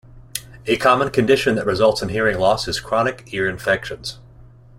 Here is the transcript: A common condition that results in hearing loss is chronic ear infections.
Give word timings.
A 0.65 0.77
common 0.77 1.11
condition 1.11 1.53
that 1.53 1.67
results 1.67 2.01
in 2.01 2.09
hearing 2.09 2.39
loss 2.39 2.67
is 2.67 2.79
chronic 2.79 3.31
ear 3.33 3.47
infections. 3.47 4.17